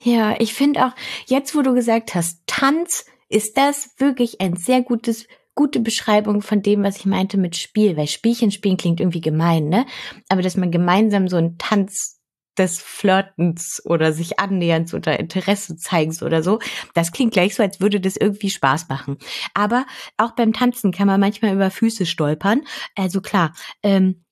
[0.02, 0.92] Ja, ich finde auch,
[1.26, 6.62] jetzt wo du gesagt hast, Tanz, ist das wirklich ein sehr gutes gute Beschreibung von
[6.62, 9.86] dem, was ich meinte mit Spiel, weil Spielchen spielen klingt irgendwie gemein, ne?
[10.28, 12.17] Aber dass man gemeinsam so einen Tanz
[12.58, 16.58] des Flirtens oder sich annäherns oder Interesse zeigens oder so.
[16.94, 19.18] Das klingt gleich so, als würde das irgendwie Spaß machen.
[19.54, 22.62] Aber auch beim Tanzen kann man manchmal über Füße stolpern.
[22.94, 24.24] Also klar, ähm,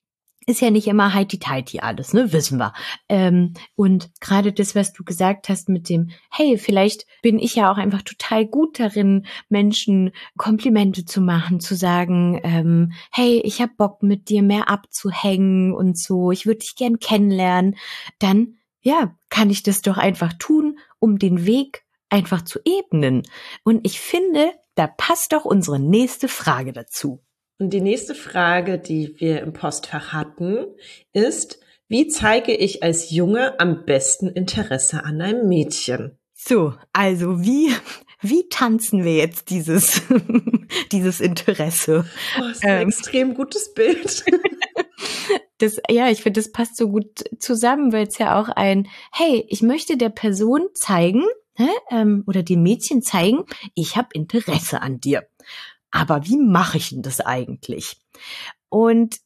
[0.46, 2.72] ist ja nicht immer heiti-teiti alles, ne, wissen wir.
[3.08, 7.70] Ähm, und gerade das, was du gesagt hast mit dem, hey, vielleicht bin ich ja
[7.70, 13.76] auch einfach total gut darin, Menschen Komplimente zu machen, zu sagen, ähm, hey, ich hab
[13.76, 17.76] Bock mit dir mehr abzuhängen und so, ich würde dich gern kennenlernen,
[18.20, 23.22] dann, ja, kann ich das doch einfach tun, um den Weg einfach zu ebnen.
[23.64, 27.25] Und ich finde, da passt doch unsere nächste Frage dazu.
[27.58, 30.66] Und die nächste Frage, die wir im Postfach hatten,
[31.12, 36.18] ist, wie zeige ich als Junge am besten Interesse an einem Mädchen?
[36.34, 37.72] So, also wie,
[38.20, 40.02] wie tanzen wir jetzt dieses,
[40.92, 42.04] dieses Interesse?
[42.38, 44.24] Oh, das ist ein ähm, extrem gutes Bild.
[45.58, 49.42] Das, ja, ich finde, das passt so gut zusammen, weil es ja auch ein, hey,
[49.48, 55.00] ich möchte der Person zeigen, hä, ähm, oder dem Mädchen zeigen, ich habe Interesse an
[55.00, 55.26] dir.
[55.90, 57.96] Aber wie mache ich denn das eigentlich?
[58.68, 59.18] Und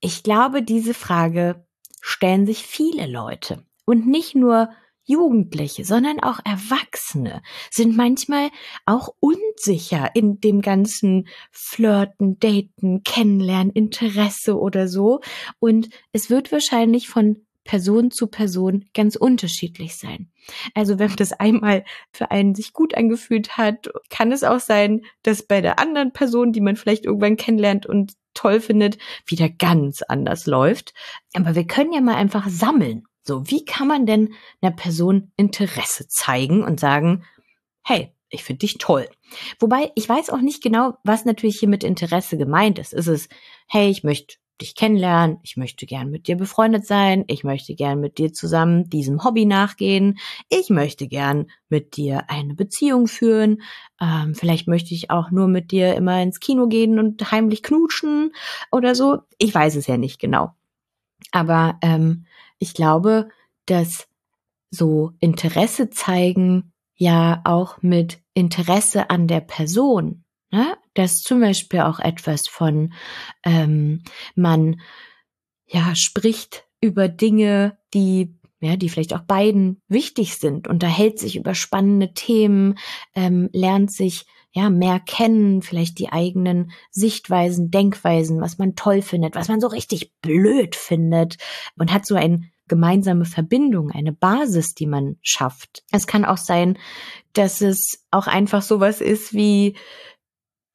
[0.00, 1.66] ich glaube, diese Frage
[2.00, 3.64] stellen sich viele Leute.
[3.84, 4.70] Und nicht nur
[5.04, 8.50] Jugendliche, sondern auch Erwachsene sind manchmal
[8.86, 15.20] auch unsicher in dem ganzen Flirten, Daten, Kennenlernen, Interesse oder so.
[15.58, 20.30] Und es wird wahrscheinlich von Person zu Person ganz unterschiedlich sein.
[20.74, 25.42] Also wenn das einmal für einen sich gut angefühlt hat, kann es auch sein, dass
[25.42, 30.46] bei der anderen Person, die man vielleicht irgendwann kennenlernt und toll findet, wieder ganz anders
[30.46, 30.94] läuft.
[31.34, 33.04] Aber wir können ja mal einfach sammeln.
[33.24, 37.24] So, wie kann man denn einer Person Interesse zeigen und sagen,
[37.84, 39.08] hey, ich finde dich toll.
[39.60, 42.94] Wobei, ich weiß auch nicht genau, was natürlich hier mit Interesse gemeint ist.
[42.94, 43.28] Ist es,
[43.68, 48.00] hey, ich möchte dich kennenlernen, ich möchte gern mit dir befreundet sein, ich möchte gern
[48.00, 53.62] mit dir zusammen diesem Hobby nachgehen, ich möchte gern mit dir eine Beziehung führen,
[54.00, 58.32] ähm, vielleicht möchte ich auch nur mit dir immer ins Kino gehen und heimlich knutschen
[58.70, 59.18] oder so.
[59.38, 60.50] Ich weiß es ja nicht genau.
[61.32, 62.26] Aber ähm,
[62.58, 63.28] ich glaube,
[63.66, 64.06] dass
[64.70, 70.21] so Interesse zeigen ja auch mit Interesse an der Person
[70.52, 70.76] Ne?
[70.94, 72.92] Das zum Beispiel auch etwas von,
[73.42, 74.02] ähm,
[74.36, 74.80] man
[75.66, 81.52] ja spricht über Dinge, die ja, die vielleicht auch beiden wichtig sind, unterhält sich über
[81.52, 82.78] spannende Themen,
[83.16, 89.34] ähm, lernt sich ja, mehr kennen, vielleicht die eigenen Sichtweisen, Denkweisen, was man toll findet,
[89.34, 91.38] was man so richtig blöd findet
[91.76, 95.82] und hat so ein gemeinsame Verbindung, eine Basis, die man schafft.
[95.90, 96.78] Es kann auch sein,
[97.32, 99.76] dass es auch einfach sowas ist wie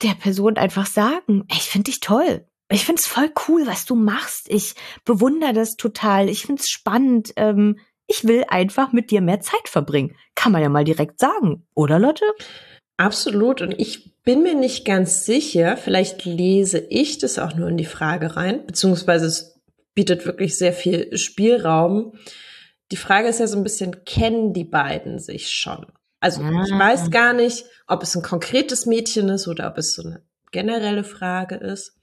[0.02, 2.46] der Person einfach sagen, ich finde dich toll.
[2.70, 4.48] Ich finde es voll cool, was du machst.
[4.50, 6.30] Ich bewundere das total.
[6.30, 7.32] Ich finde es spannend.
[7.38, 10.16] Ähm, ich will einfach mit dir mehr Zeit verbringen.
[10.36, 12.26] Kann man ja mal direkt sagen, oder Lotte?
[12.98, 13.62] Absolut.
[13.62, 17.86] Und ich bin mir nicht ganz sicher, vielleicht lese ich das auch nur in die
[17.86, 19.62] Frage rein, beziehungsweise es
[19.94, 22.14] bietet wirklich sehr viel Spielraum.
[22.92, 25.86] Die Frage ist ja so ein bisschen, kennen die beiden sich schon?
[26.28, 26.64] Also ah.
[26.66, 30.22] ich weiß gar nicht, ob es ein konkretes Mädchen ist oder ob es so eine
[30.52, 31.96] generelle Frage ist.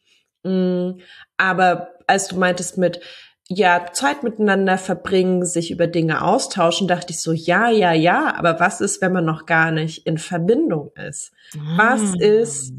[0.44, 0.92] Mm,
[1.36, 3.00] aber als du meintest mit,
[3.48, 8.60] ja, Zeit miteinander verbringen, sich über Dinge austauschen, dachte ich so, ja, ja, ja, aber
[8.60, 11.32] was ist, wenn man noch gar nicht in Verbindung ist?
[11.76, 12.24] Was ah.
[12.24, 12.72] ist,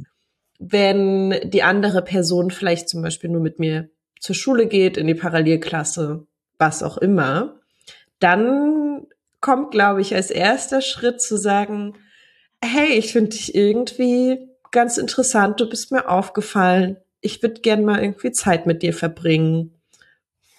[0.58, 5.14] wenn die andere Person vielleicht zum Beispiel nur mit mir zur Schule geht, in die
[5.14, 6.26] Parallelklasse,
[6.58, 7.60] was auch immer?
[8.20, 8.85] Dann
[9.46, 11.94] kommt, glaube ich, als erster Schritt zu sagen,
[12.64, 14.40] hey, ich finde dich irgendwie
[14.72, 19.80] ganz interessant, du bist mir aufgefallen, ich würde gern mal irgendwie Zeit mit dir verbringen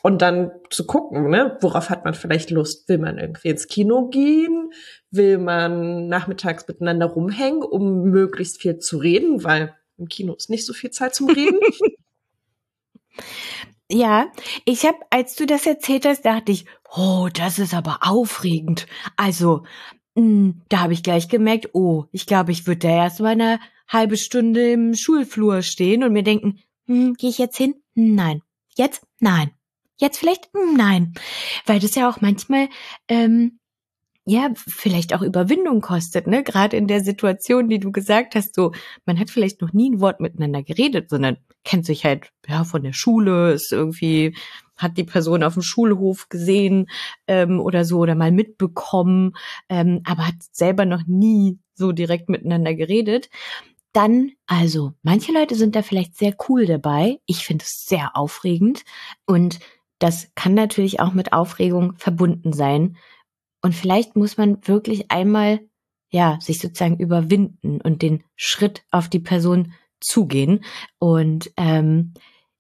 [0.05, 2.89] und dann zu gucken, ne, worauf hat man vielleicht Lust?
[2.89, 4.71] Will man irgendwie ins Kino gehen?
[5.11, 9.43] Will man nachmittags miteinander rumhängen, um möglichst viel zu reden?
[9.43, 11.59] Weil im Kino ist nicht so viel Zeit zum Reden.
[13.89, 14.33] Ja,
[14.65, 18.87] ich habe, als du das erzählt hast, dachte ich, oh, das ist aber aufregend.
[19.17, 19.65] Also,
[20.15, 23.33] mh, hm, da habe ich gleich gemerkt, oh, ich glaube, ich würde da erst mal
[23.33, 27.75] eine halbe Stunde im Schulflur stehen und mir denken, hm, gehe ich jetzt hin?
[27.95, 28.43] Nein.
[28.77, 29.07] Jetzt?
[29.21, 29.51] Nein.
[29.99, 30.51] Jetzt vielleicht?
[30.55, 31.15] Hm, nein.
[31.65, 32.69] Weil das ja auch manchmal,
[33.09, 33.59] ähm,
[34.29, 36.43] ja, vielleicht auch Überwindung kostet, ne?
[36.43, 38.73] Gerade in der Situation, die du gesagt hast, so,
[39.07, 42.83] man hat vielleicht noch nie ein Wort miteinander geredet, sondern kennt sich halt, ja, von
[42.83, 44.37] der Schule, ist irgendwie,
[44.77, 46.89] hat die Person auf dem Schulhof gesehen
[47.27, 49.33] ähm, oder so oder mal mitbekommen,
[49.69, 53.29] ähm, aber hat selber noch nie so direkt miteinander geredet.
[53.93, 57.19] Dann, also, manche Leute sind da vielleicht sehr cool dabei.
[57.27, 58.83] Ich finde es sehr aufregend
[59.25, 59.59] und
[59.99, 62.97] das kann natürlich auch mit Aufregung verbunden sein.
[63.63, 65.61] Und vielleicht muss man wirklich einmal,
[66.11, 70.65] ja, sich sozusagen überwinden und den Schritt auf die Person zugehen.
[70.99, 72.13] Und ähm,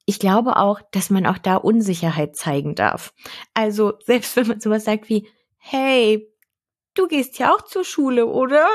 [0.07, 3.13] ich glaube auch, dass man auch da Unsicherheit zeigen darf.
[3.55, 6.33] Also selbst wenn man sowas sagt wie, hey,
[6.95, 8.69] du gehst ja auch zur Schule, oder?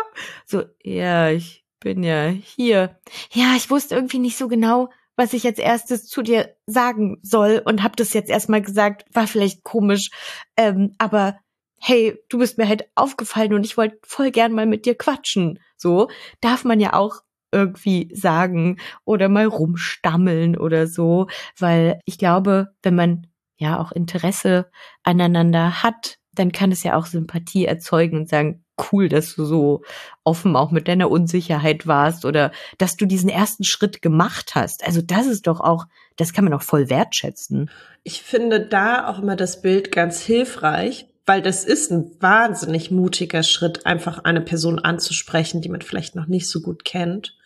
[0.45, 2.99] So, ja, ich bin ja hier.
[3.31, 7.61] Ja, ich wusste irgendwie nicht so genau, was ich als erstes zu dir sagen soll
[7.63, 10.09] und hab das jetzt erstmal gesagt, war vielleicht komisch,
[10.57, 11.37] ähm, aber
[11.77, 15.59] hey, du bist mir halt aufgefallen und ich wollte voll gern mal mit dir quatschen.
[15.77, 22.69] So darf man ja auch irgendwie sagen oder mal rumstammeln oder so, weil ich glaube,
[22.83, 24.69] wenn man ja auch Interesse
[25.03, 29.83] aneinander hat, dann kann es ja auch Sympathie erzeugen und sagen, cool, dass du so
[30.23, 34.85] offen auch mit deiner Unsicherheit warst oder dass du diesen ersten Schritt gemacht hast.
[34.85, 35.85] Also das ist doch auch,
[36.15, 37.69] das kann man auch voll wertschätzen.
[38.03, 43.43] Ich finde da auch immer das Bild ganz hilfreich, weil das ist ein wahnsinnig mutiger
[43.43, 47.37] Schritt, einfach eine Person anzusprechen, die man vielleicht noch nicht so gut kennt.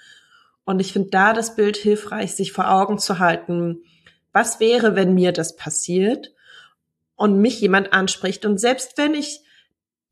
[0.65, 3.83] Und ich finde da das Bild hilfreich, sich vor Augen zu halten,
[4.33, 6.33] was wäre, wenn mir das passiert
[7.15, 8.45] und mich jemand anspricht.
[8.45, 9.41] Und selbst wenn ich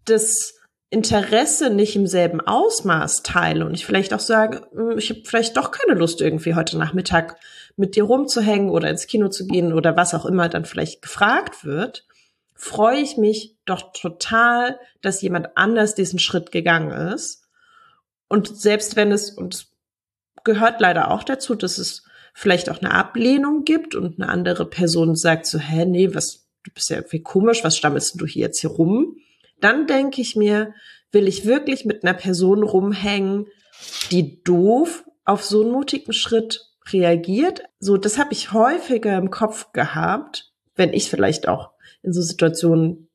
[0.05, 0.53] das
[0.89, 5.57] Interesse nicht im selben Ausmaß teile und ich vielleicht auch sage, hm, ich habe vielleicht
[5.57, 7.37] doch keine Lust irgendwie heute Nachmittag
[7.75, 11.65] mit dir rumzuhängen oder ins Kino zu gehen oder was auch immer dann vielleicht gefragt
[11.65, 12.05] wird,
[12.53, 17.47] freue ich mich doch total, dass jemand anders diesen Schritt gegangen ist.
[18.27, 19.72] Und selbst wenn es, und
[20.43, 25.15] gehört leider auch dazu, dass es vielleicht auch eine Ablehnung gibt und eine andere Person
[25.15, 28.59] sagt so, hä, nee, was, du bist ja irgendwie komisch, was stammelst du hier jetzt
[28.59, 29.17] hier rum?
[29.63, 30.73] dann denke ich mir,
[31.11, 33.47] will ich wirklich mit einer Person rumhängen,
[34.11, 37.63] die doof auf so einen mutigen Schritt reagiert?
[37.79, 43.09] So, das habe ich häufiger im Kopf gehabt, wenn ich vielleicht auch in so Situationen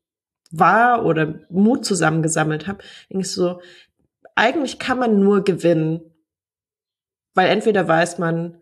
[0.51, 3.61] war oder Mut zusammengesammelt habe, denke ich so,
[4.35, 6.08] eigentlich kann man nur gewinnen,
[7.39, 8.61] weil entweder weiß man,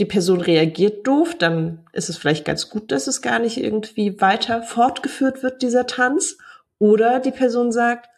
[0.00, 4.20] die Person reagiert doof, dann ist es vielleicht ganz gut, dass es gar nicht irgendwie
[4.20, 6.36] weiter fortgeführt wird, dieser Tanz.
[6.80, 8.08] Oder die Person sagt,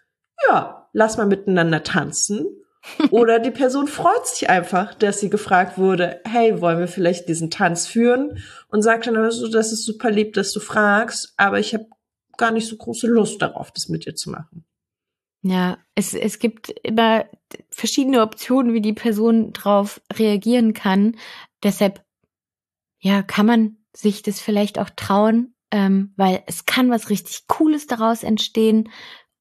[0.48, 2.46] ja, lass mal miteinander tanzen.
[3.10, 7.50] Oder die Person freut sich einfach, dass sie gefragt wurde, hey, wollen wir vielleicht diesen
[7.50, 8.38] Tanz führen?
[8.68, 11.84] Und sagt dann aber so, das ist super lieb, dass du fragst, aber ich habe
[12.38, 14.64] gar nicht so große Lust darauf, das mit dir zu machen.
[15.42, 17.26] Ja, es, es gibt immer
[17.70, 21.16] verschiedene Optionen, wie die Person drauf reagieren kann.
[21.62, 22.04] Deshalb,
[23.00, 27.86] ja, kann man sich das vielleicht auch trauen, ähm, weil es kann was richtig Cooles
[27.86, 28.90] daraus entstehen.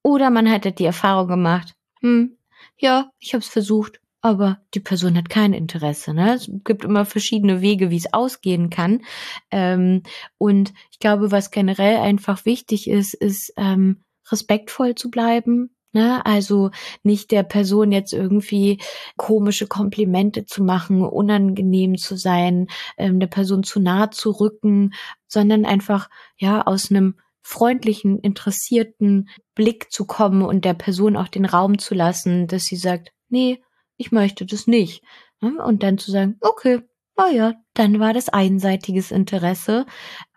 [0.03, 2.37] Oder man hat halt die Erfahrung gemacht, hm,
[2.77, 6.13] ja, ich habe es versucht, aber die Person hat kein Interesse.
[6.13, 6.35] Ne?
[6.35, 9.03] Es gibt immer verschiedene Wege, wie es ausgehen kann.
[9.51, 10.03] Ähm,
[10.37, 16.25] und ich glaube, was generell einfach wichtig ist, ist ähm, respektvoll zu bleiben, Ne?
[16.25, 16.71] Also
[17.03, 18.79] nicht der Person jetzt irgendwie
[19.15, 24.93] komische Komplimente zu machen, unangenehm zu sein, ähm, der Person zu nahe zu rücken,
[25.27, 31.45] sondern einfach ja aus einem freundlichen, interessierten Blick zu kommen und der Person auch den
[31.45, 33.63] Raum zu lassen, dass sie sagt, nee,
[33.95, 35.01] ich möchte das nicht.
[35.39, 35.63] Ne?
[35.63, 36.81] Und dann zu sagen, okay,
[37.17, 39.85] oh ja, dann war das einseitiges Interesse.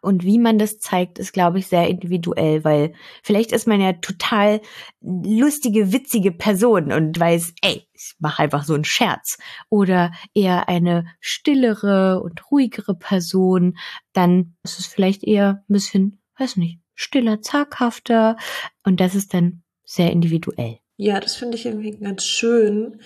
[0.01, 3.93] Und wie man das zeigt, ist, glaube ich, sehr individuell, weil vielleicht ist man ja
[3.93, 4.61] total
[5.01, 9.38] lustige, witzige Person und weiß, ey, ich mache einfach so einen Scherz.
[9.69, 13.77] Oder eher eine stillere und ruhigere Person,
[14.14, 18.37] dann ist es vielleicht eher ein bisschen, weiß nicht, stiller, zaghafter.
[18.85, 20.79] Und das ist dann sehr individuell.
[20.97, 23.01] Ja, das finde ich irgendwie ganz schön,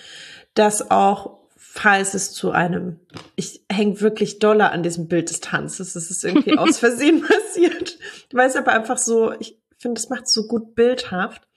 [0.53, 2.99] dass auch falls es zu einem,
[3.35, 5.95] ich hänge wirklich doller an diesem Bild des Tanzes.
[5.95, 7.97] Es ist irgendwie aus Versehen passiert.
[8.29, 11.47] Ich weiß aber einfach so, ich finde, es macht so gut bildhaft.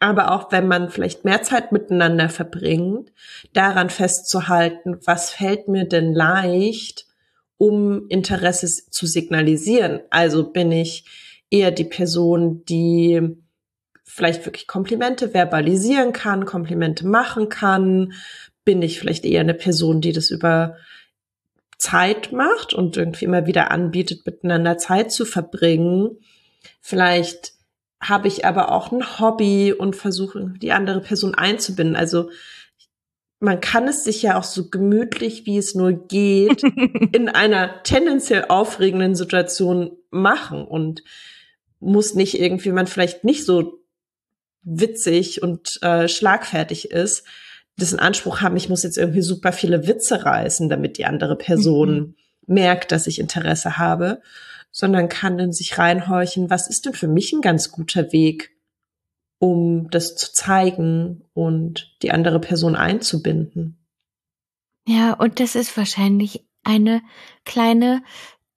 [0.00, 3.12] Aber auch wenn man vielleicht mehr Zeit miteinander verbringt,
[3.52, 7.06] daran festzuhalten, was fällt mir denn leicht,
[7.56, 10.00] um Interesse zu signalisieren.
[10.10, 11.04] Also bin ich
[11.50, 13.36] eher die Person, die
[14.02, 18.12] vielleicht wirklich Komplimente verbalisieren kann, Komplimente machen kann,
[18.64, 20.76] bin ich vielleicht eher eine Person, die das über
[21.78, 26.18] Zeit macht und irgendwie immer wieder anbietet, miteinander Zeit zu verbringen.
[26.80, 27.54] Vielleicht
[28.00, 31.96] habe ich aber auch ein Hobby und versuche die andere Person einzubinden.
[31.96, 32.30] Also
[33.40, 36.62] man kann es sich ja auch so gemütlich, wie es nur geht,
[37.12, 41.02] in einer tendenziell aufregenden Situation machen und
[41.80, 43.80] muss nicht irgendwie, man vielleicht nicht so
[44.62, 47.26] witzig und äh, schlagfertig ist,
[47.76, 51.36] das in Anspruch haben, ich muss jetzt irgendwie super viele Witze reißen, damit die andere
[51.36, 52.14] Person mhm.
[52.46, 54.20] merkt, dass ich Interesse habe,
[54.70, 58.50] sondern kann in sich reinhorchen, was ist denn für mich ein ganz guter Weg,
[59.38, 63.78] um das zu zeigen und die andere Person einzubinden.
[64.86, 67.02] Ja, und das ist wahrscheinlich eine
[67.44, 68.02] kleine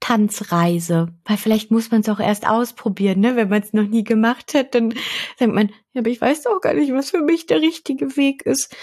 [0.05, 1.07] Tanzreise.
[1.25, 3.35] Weil vielleicht muss man es auch erst ausprobieren, ne?
[3.35, 4.93] Wenn man es noch nie gemacht hat, dann
[5.39, 8.43] denkt man, ja, aber ich weiß doch gar nicht, was für mich der richtige Weg
[8.43, 8.75] ist.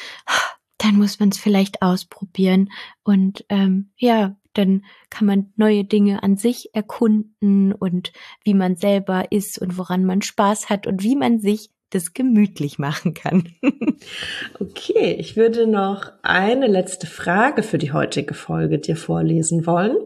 [0.78, 2.72] Dann muss man es vielleicht ausprobieren.
[3.04, 9.30] Und ähm, ja, dann kann man neue Dinge an sich erkunden und wie man selber
[9.30, 13.44] ist und woran man Spaß hat und wie man sich das gemütlich machen kann.
[14.58, 19.98] okay, ich würde noch eine letzte Frage für die heutige Folge dir vorlesen wollen.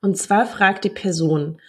[0.00, 1.60] Und zwar fragt die Person,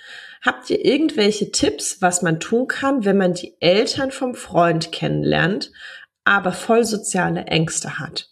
[0.41, 5.71] habt ihr irgendwelche Tipps, was man tun kann, wenn man die Eltern vom Freund kennenlernt,
[6.23, 8.29] aber voll soziale Ängste hat?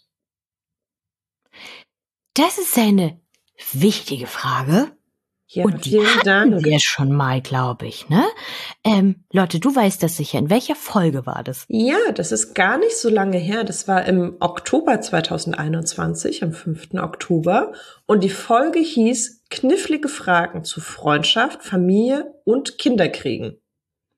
[2.34, 3.20] Das ist eine
[3.72, 4.92] wichtige Frage.
[5.54, 6.64] Ja, und die hatten Dank.
[6.64, 8.24] wir schon mal, glaube ich, ne?
[8.84, 10.38] Ähm, Lotte, du weißt das sicher.
[10.38, 11.66] In welcher Folge war das?
[11.68, 13.62] Ja, das ist gar nicht so lange her.
[13.62, 16.94] Das war im Oktober 2021, am 5.
[16.94, 17.74] Oktober.
[18.06, 23.60] Und die Folge hieß Knifflige Fragen zu Freundschaft, Familie und Kinderkriegen.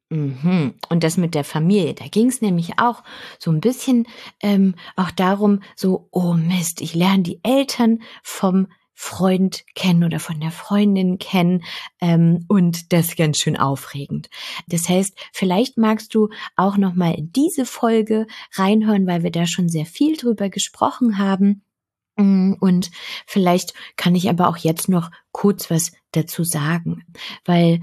[0.09, 0.75] Mhm.
[0.89, 3.03] Und das mit der Familie, da ging es nämlich auch
[3.41, 4.07] so ein bisschen
[4.41, 10.39] ähm, auch darum, so, oh Mist, ich lerne die Eltern vom Freund kennen oder von
[10.39, 11.65] der Freundin kennen
[12.01, 14.31] ähm, und das ganz schön aufregend.
[14.69, 19.47] Das heißt, vielleicht magst du auch noch mal in diese Folge reinhören, weil wir da
[19.47, 21.64] schon sehr viel drüber gesprochen haben.
[22.17, 22.91] Mm, und
[23.27, 27.05] vielleicht kann ich aber auch jetzt noch kurz was dazu sagen,
[27.45, 27.81] weil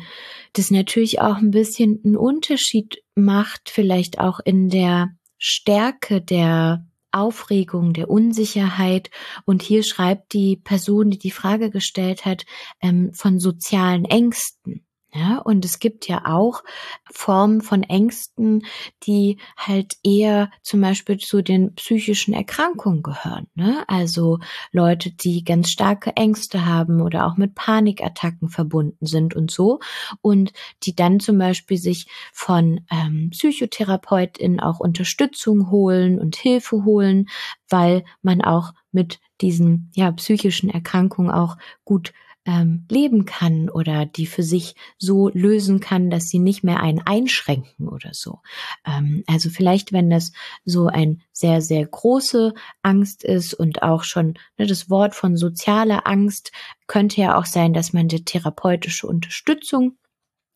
[0.54, 7.94] das natürlich auch ein bisschen einen Unterschied macht, vielleicht auch in der Stärke der Aufregung,
[7.94, 9.10] der Unsicherheit.
[9.46, 12.46] Und hier schreibt die Person, die die Frage gestellt hat,
[12.82, 14.86] ähm, von sozialen Ängsten.
[15.14, 16.64] Ja, und es gibt ja auch
[17.12, 18.66] Formen von Ängsten,
[19.04, 23.48] die halt eher zum Beispiel zu den psychischen Erkrankungen gehören.
[23.54, 23.84] Ne?
[23.90, 24.40] Also
[24.72, 29.80] Leute, die ganz starke Ängste haben oder auch mit Panikattacken verbunden sind und so.
[30.22, 30.54] Und
[30.84, 37.28] die dann zum Beispiel sich von ähm, PsychotherapeutInnen auch Unterstützung holen und Hilfe holen,
[37.68, 42.14] weil man auch mit diesen ja, psychischen Erkrankungen auch gut
[42.46, 47.00] ähm, leben kann oder die für sich so lösen kann, dass sie nicht mehr einen
[47.00, 48.40] einschränken oder so.
[48.86, 50.32] Ähm, also vielleicht, wenn das
[50.66, 56.08] so ein sehr, sehr große Angst ist und auch schon ne, das Wort von sozialer
[56.08, 56.52] Angst
[56.88, 59.98] könnte ja auch sein, dass man die therapeutische Unterstützung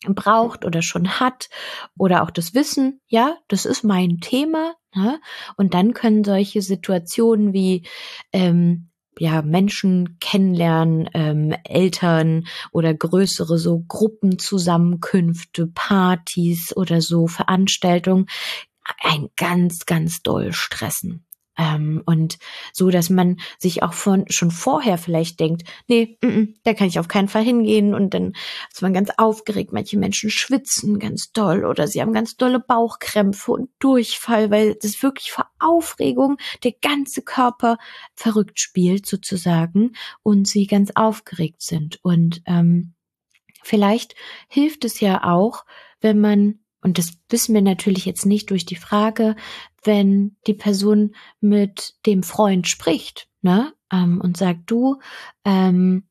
[0.08, 1.50] braucht oder schon hat
[1.98, 4.76] oder auch das Wissen, ja, das ist mein Thema.
[4.94, 5.20] Ne?
[5.58, 7.88] Und dann können solche Situationen wie
[8.34, 18.28] ähm, ja, Menschen kennenlernen, ähm, Eltern oder größere so Gruppenzusammenkünfte, Partys oder so Veranstaltungen
[19.01, 21.24] ein ganz, ganz doll stressen.
[21.58, 22.38] Ähm, und
[22.74, 26.88] so, dass man sich auch von, schon vorher vielleicht denkt, nee, mm, mm, da kann
[26.88, 27.93] ich auf keinen Fall hingehen.
[27.93, 28.34] Und dann
[28.72, 29.72] ist man ganz aufgeregt.
[29.72, 35.01] Manche Menschen schwitzen ganz doll oder sie haben ganz dolle Bauchkrämpfe und Durchfall, weil das
[35.01, 37.78] wirklich vor Aufregung der ganze Körper
[38.14, 39.93] verrückt spielt sozusagen
[40.24, 41.99] und sie ganz aufgeregt sind.
[42.03, 42.93] Und ähm,
[43.64, 44.16] vielleicht
[44.47, 45.66] hilft es ja auch,
[46.01, 49.36] wenn man und das wissen wir natürlich jetzt nicht durch die Frage,
[49.84, 53.74] wenn die Person mit dem Freund spricht, ne?
[53.92, 55.00] Ähm, und sagt, du,
[55.46, 56.08] ähm,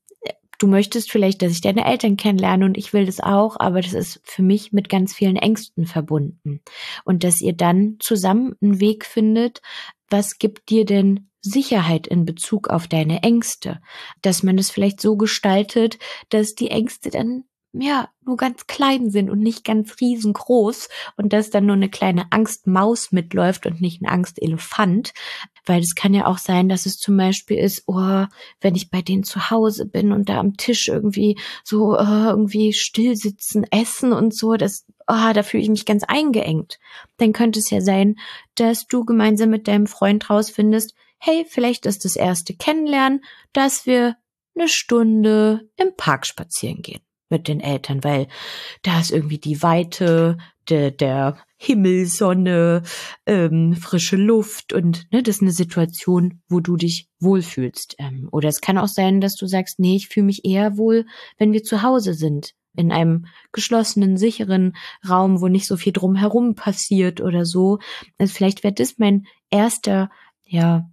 [0.59, 3.93] du möchtest vielleicht, dass ich deine Eltern kennenlerne und ich will das auch, aber das
[3.93, 6.61] ist für mich mit ganz vielen Ängsten verbunden.
[7.05, 9.63] Und dass ihr dann zusammen einen Weg findet,
[10.11, 13.81] was gibt dir denn Sicherheit in Bezug auf deine Ängste?
[14.23, 16.01] Dass man es vielleicht so gestaltet,
[16.31, 17.45] dass die Ängste dann
[17.77, 22.27] ja, nur ganz klein sind und nicht ganz riesengroß und dass dann nur eine kleine
[22.31, 25.13] Angstmaus mitläuft und nicht ein Angstelefant.
[25.67, 28.27] Weil es kann ja auch sein, dass es zum Beispiel ist, oh,
[28.61, 32.73] wenn ich bei denen zu Hause bin und da am Tisch irgendwie so uh, irgendwie
[32.73, 36.79] still sitzen, essen und so, das, oh, da fühle ich mich ganz eingeengt.
[37.17, 38.17] Dann könnte es ja sein,
[38.55, 44.17] dass du gemeinsam mit deinem Freund rausfindest, hey, vielleicht ist das erste Kennenlernen, dass wir
[44.55, 47.01] eine Stunde im Park spazieren gehen
[47.35, 48.29] mit den Eltern, weil
[48.83, 52.83] da ist irgendwie die Weite, der, der Himmel, Sonne,
[53.27, 57.97] ähm, frische Luft und ne, das ist eine Situation, wo du dich wohlfühlst.
[57.99, 61.07] Ähm, oder es kann auch sein, dass du sagst, nee, ich fühle mich eher wohl,
[61.37, 64.77] wenn wir zu Hause sind, in einem geschlossenen, sicheren
[65.09, 67.79] Raum, wo nicht so viel drumherum passiert oder so.
[68.19, 70.11] Also vielleicht wäre das mein erster,
[70.45, 70.89] ja,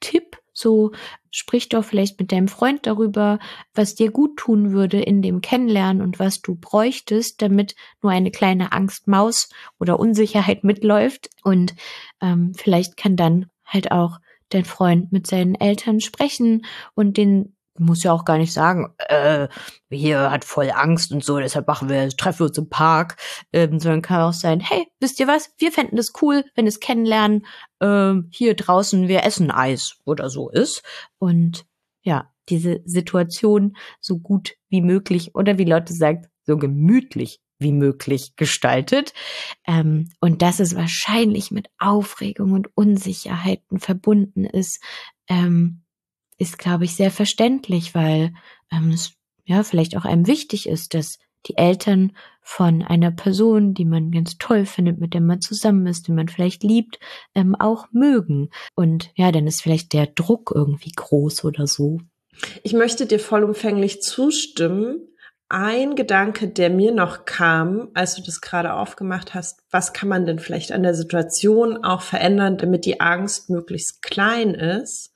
[0.00, 0.92] Tipp, so
[1.30, 3.38] sprich doch vielleicht mit deinem Freund darüber,
[3.74, 8.30] was dir gut tun würde in dem Kennenlernen und was du bräuchtest, damit nur eine
[8.30, 9.48] kleine Angstmaus
[9.78, 11.30] oder Unsicherheit mitläuft.
[11.42, 11.74] Und
[12.20, 18.02] ähm, vielleicht kann dann halt auch dein Freund mit seinen Eltern sprechen und den muss
[18.02, 19.48] ja auch gar nicht sagen, äh,
[19.90, 23.16] hier hat voll Angst und so, deshalb machen wir, treffen wir uns im Park,
[23.52, 26.80] ähm, sondern kann auch sein, hey, wisst ihr was, wir fänden das cool, wenn es
[26.80, 27.46] kennenlernen,
[27.80, 30.82] ähm, hier draußen, wir essen Eis oder so ist.
[31.18, 31.66] Und
[32.02, 38.36] ja, diese Situation so gut wie möglich oder wie Lotte sagt, so gemütlich wie möglich
[38.36, 39.12] gestaltet.
[39.66, 44.82] Ähm, und dass es wahrscheinlich mit Aufregung und Unsicherheiten verbunden ist,
[45.28, 45.82] ähm,
[46.38, 48.32] ist, glaube ich, sehr verständlich, weil
[48.72, 49.12] ähm, es
[49.44, 52.12] ja vielleicht auch einem wichtig ist, dass die Eltern
[52.42, 56.28] von einer Person, die man ganz toll findet, mit der man zusammen ist, die man
[56.28, 56.98] vielleicht liebt,
[57.34, 58.50] ähm, auch mögen.
[58.74, 62.00] Und ja, dann ist vielleicht der Druck irgendwie groß oder so.
[62.62, 65.08] Ich möchte dir vollumfänglich zustimmen.
[65.50, 70.26] Ein Gedanke, der mir noch kam, als du das gerade aufgemacht hast, was kann man
[70.26, 75.14] denn vielleicht an der Situation auch verändern, damit die Angst möglichst klein ist?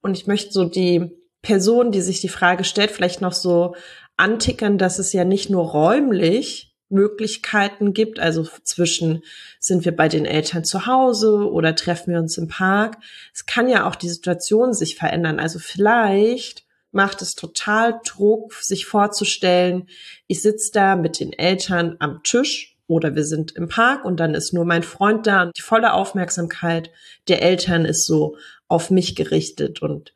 [0.00, 1.10] Und ich möchte so die
[1.42, 3.74] Person, die sich die Frage stellt, vielleicht noch so
[4.16, 9.22] antickern, dass es ja nicht nur räumlich Möglichkeiten gibt, also zwischen
[9.60, 12.96] sind wir bei den Eltern zu Hause oder treffen wir uns im Park.
[13.34, 15.38] Es kann ja auch die Situation sich verändern.
[15.38, 19.88] Also vielleicht macht es total Druck, sich vorzustellen,
[20.26, 24.34] ich sitze da mit den Eltern am Tisch oder wir sind im Park und dann
[24.34, 26.90] ist nur mein Freund da und die volle Aufmerksamkeit
[27.28, 28.36] der Eltern ist so
[28.68, 29.82] auf mich gerichtet.
[29.82, 30.14] Und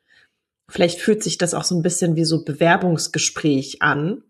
[0.69, 4.23] vielleicht fühlt sich das auch so ein bisschen wie so Bewerbungsgespräch an.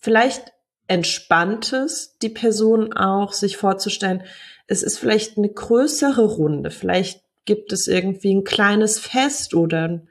[0.00, 0.52] Vielleicht
[0.86, 4.22] entspannt es die Person auch, sich vorzustellen,
[4.66, 10.08] es ist vielleicht eine größere Runde, vielleicht gibt es irgendwie ein kleines Fest oder ein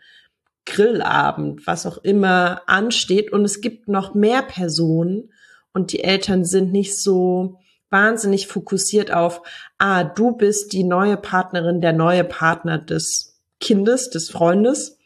[0.66, 3.32] Grillabend, was auch immer ansteht.
[3.32, 5.32] Und es gibt noch mehr Personen
[5.74, 7.60] und die Eltern sind nicht so
[7.90, 9.42] wahnsinnig fokussiert auf,
[9.78, 14.98] ah, du bist die neue Partnerin, der neue Partner des Kindes, des Freundes.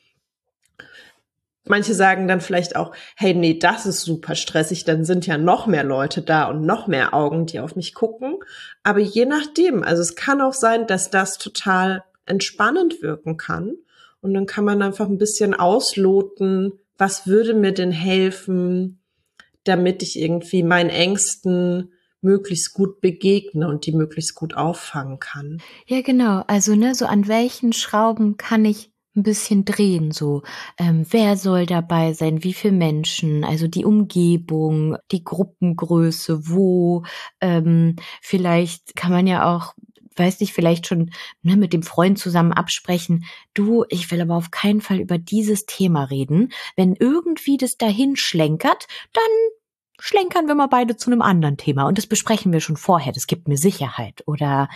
[1.65, 5.67] Manche sagen dann vielleicht auch, hey, nee, das ist super stressig, dann sind ja noch
[5.67, 8.37] mehr Leute da und noch mehr Augen, die auf mich gucken.
[8.83, 13.75] Aber je nachdem, also es kann auch sein, dass das total entspannend wirken kann.
[14.21, 18.99] Und dann kann man einfach ein bisschen ausloten, was würde mir denn helfen,
[19.63, 25.61] damit ich irgendwie meinen Ängsten möglichst gut begegne und die möglichst gut auffangen kann.
[25.87, 26.43] Ja, genau.
[26.47, 30.41] Also, ne, so an welchen Schrauben kann ich ein bisschen drehen, so
[30.77, 37.03] ähm, wer soll dabei sein, wie viele Menschen, also die Umgebung, die Gruppengröße, wo,
[37.41, 39.73] ähm, vielleicht kann man ja auch
[40.15, 41.11] weiß nicht, vielleicht schon
[41.41, 45.65] ne, mit dem Freund zusammen absprechen, du, ich will aber auf keinen Fall über dieses
[45.65, 46.51] Thema reden.
[46.75, 49.23] Wenn irgendwie das dahin schlenkert, dann
[50.01, 53.13] schlenkern wir mal beide zu einem anderen Thema und das besprechen wir schon vorher.
[53.13, 54.23] Das gibt mir Sicherheit.
[54.25, 54.67] Oder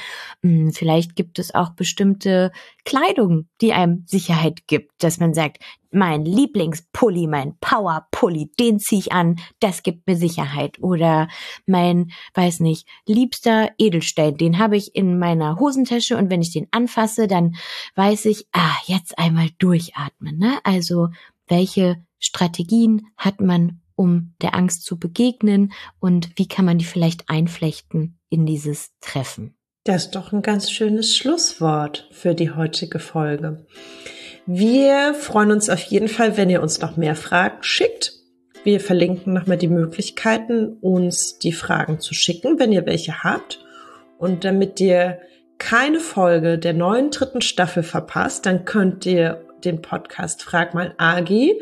[0.43, 2.51] mh, hm, vielleicht gibt es auch bestimmte
[2.86, 5.57] Kleidung, die einem Sicherheit gibt, dass man sagt,
[5.91, 10.78] mein Lieblingspulli, mein Powerpulli, den ziehe ich an, das gibt mir Sicherheit.
[10.80, 11.28] Oder
[11.65, 16.67] mein, weiß nicht, liebster Edelstein, den habe ich in meiner Hosentasche und wenn ich den
[16.71, 17.55] anfasse, dann
[17.95, 20.38] weiß ich, ah, jetzt einmal durchatmen.
[20.38, 20.59] Ne?
[20.63, 21.09] Also
[21.47, 27.29] welche Strategien hat man, um der Angst zu begegnen und wie kann man die vielleicht
[27.29, 29.57] einflechten in dieses Treffen.
[29.83, 33.65] Das ist doch ein ganz schönes Schlusswort für die heutige Folge.
[34.47, 38.13] Wir freuen uns auf jeden Fall, wenn ihr uns noch mehr Fragen schickt.
[38.63, 43.63] Wir verlinken nochmal die Möglichkeiten, uns die Fragen zu schicken, wenn ihr welche habt.
[44.17, 45.19] Und damit ihr
[45.57, 51.61] keine Folge der neuen dritten Staffel verpasst, dann könnt ihr den Podcast Frag mal Agi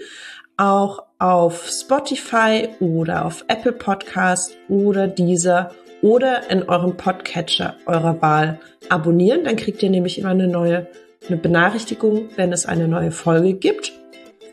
[0.57, 8.59] auch auf Spotify oder auf Apple Podcast oder dieser oder in eurem Podcatcher eurer Wahl
[8.89, 9.43] abonnieren.
[9.43, 10.87] Dann kriegt ihr nämlich immer eine neue
[11.27, 13.93] eine Benachrichtigung, wenn es eine neue Folge gibt.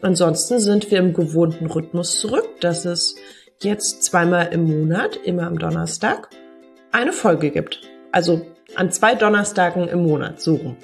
[0.03, 2.49] Ansonsten sind wir im gewohnten Rhythmus zurück.
[2.61, 3.17] Das ist
[3.63, 6.31] jetzt zweimal im Monat, immer am Donnerstag,
[6.93, 7.81] eine Folge gibt.
[8.13, 8.47] Also
[8.77, 10.77] an zwei Donnerstagen im Monat, rum.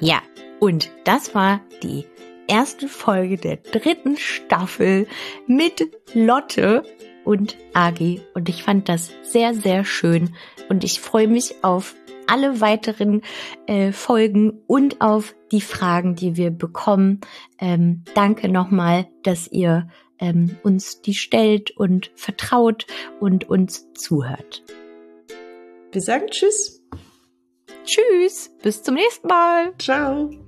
[0.00, 0.22] Ja,
[0.60, 2.06] und das war die
[2.48, 5.06] erste Folge der dritten Staffel
[5.46, 6.82] mit Lotte
[7.24, 8.22] und Agi.
[8.34, 10.34] Und ich fand das sehr, sehr schön.
[10.68, 11.94] Und ich freue mich auf
[12.26, 13.22] alle weiteren
[13.66, 17.20] äh, Folgen und auf die Fragen, die wir bekommen.
[17.58, 19.88] Ähm, danke nochmal, dass ihr
[20.18, 22.86] ähm, uns die stellt und vertraut
[23.20, 24.64] und uns zuhört.
[25.92, 26.82] Wir sagen Tschüss.
[27.84, 29.72] Tschüss, bis zum nächsten Mal.
[29.78, 30.45] Ciao.